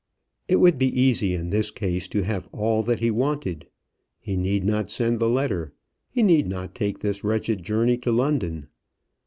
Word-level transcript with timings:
It 0.47 0.55
would 0.55 0.79
be 0.79 0.99
easy 0.99 1.35
in 1.35 1.51
this 1.51 1.69
case 1.69 2.07
to 2.07 2.23
have 2.23 2.49
all 2.51 2.81
that 2.81 3.01
he 3.01 3.11
wanted. 3.11 3.67
He 4.19 4.35
need 4.35 4.63
not 4.65 4.89
send 4.89 5.19
the 5.19 5.29
letter. 5.29 5.73
He 6.09 6.23
need 6.23 6.47
not 6.47 6.73
take 6.73 6.97
this 7.01 7.23
wretched 7.23 7.61
journey 7.61 7.97
to 7.99 8.11
London. 8.11 8.65